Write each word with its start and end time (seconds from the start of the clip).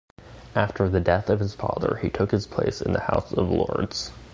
After 0.55 0.89
the 0.89 0.99
death 0.99 1.29
of 1.29 1.39
his 1.39 1.53
father, 1.53 1.97
he 2.01 2.09
took 2.09 2.31
his 2.31 2.47
place 2.47 2.81
in 2.81 2.93
the 2.93 3.01
House 3.01 3.31
of 3.33 3.51
Lords. 3.51 4.11